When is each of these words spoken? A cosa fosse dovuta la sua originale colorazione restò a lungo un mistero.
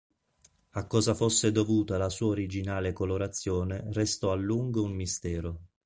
A 0.71 0.87
cosa 0.87 1.13
fosse 1.13 1.51
dovuta 1.51 1.95
la 1.99 2.09
sua 2.09 2.25
originale 2.29 2.91
colorazione 2.91 3.85
restò 3.93 4.31
a 4.31 4.35
lungo 4.35 4.81
un 4.81 4.93
mistero. 4.93 5.59